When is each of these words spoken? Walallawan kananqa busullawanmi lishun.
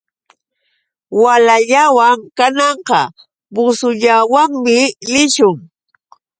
Walallawan 1.21 2.17
kananqa 2.37 2.99
busullawanmi 3.53 4.77
lishun. 5.11 5.57